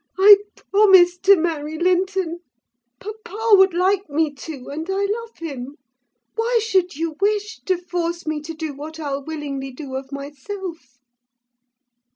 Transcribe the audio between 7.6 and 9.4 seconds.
to force me to do what I'll